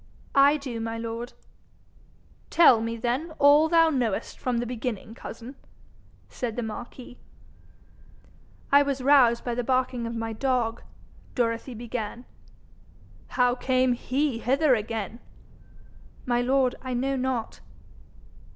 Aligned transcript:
'I 0.33 0.57
do, 0.57 0.79
my 0.79 0.97
lord.' 0.97 1.33
'Tell 2.49 2.81
me, 2.81 2.97
then, 2.97 3.33
all 3.37 3.69
thou 3.69 3.91
knowest 3.91 4.39
from 4.39 4.57
the 4.57 4.65
beginning, 4.65 5.13
cousin,' 5.13 5.53
said 6.27 6.55
the 6.55 6.63
marquis. 6.63 7.19
'I 8.71 8.81
was 8.81 9.03
roused 9.03 9.43
by 9.43 9.53
the 9.53 9.63
barking 9.63 10.07
of 10.07 10.15
my 10.15 10.33
dog,' 10.33 10.81
Dorothy 11.35 11.75
began. 11.75 12.25
'How 13.27 13.53
came 13.53 13.93
HE 13.93 14.39
hither 14.39 14.73
again?' 14.73 15.19
'My 16.25 16.41
lord, 16.41 16.73
I 16.81 16.95
know 16.95 17.15
not.' 17.15 17.59